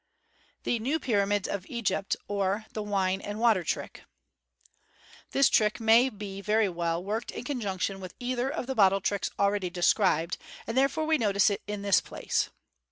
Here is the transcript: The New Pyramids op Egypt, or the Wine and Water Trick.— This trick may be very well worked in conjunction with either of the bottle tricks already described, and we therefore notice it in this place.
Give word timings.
The 0.63 0.79
New 0.79 0.99
Pyramids 0.99 1.47
op 1.47 1.61
Egypt, 1.69 2.15
or 2.27 2.65
the 2.73 2.81
Wine 2.81 3.21
and 3.21 3.39
Water 3.39 3.63
Trick.— 3.63 4.01
This 5.31 5.47
trick 5.47 5.79
may 5.79 6.09
be 6.09 6.41
very 6.41 6.69
well 6.69 7.03
worked 7.03 7.29
in 7.29 7.43
conjunction 7.43 7.99
with 7.99 8.15
either 8.19 8.49
of 8.49 8.65
the 8.65 8.73
bottle 8.73 8.99
tricks 8.99 9.29
already 9.37 9.69
described, 9.69 10.39
and 10.65 10.75
we 10.75 10.81
therefore 10.81 11.15
notice 11.19 11.51
it 11.51 11.61
in 11.67 11.83
this 11.83 12.01
place. 12.01 12.49